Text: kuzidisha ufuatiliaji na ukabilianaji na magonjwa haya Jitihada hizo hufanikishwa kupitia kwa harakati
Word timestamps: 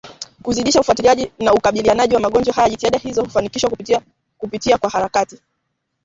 kuzidisha 0.43 0.81
ufuatiliaji 0.81 1.31
na 1.39 1.53
ukabilianaji 1.53 2.13
na 2.13 2.19
magonjwa 2.19 2.53
haya 2.53 2.69
Jitihada 2.69 2.97
hizo 2.99 3.23
hufanikishwa 3.23 3.69
kupitia 4.39 4.77
kwa 4.77 4.89
harakati 4.89 5.37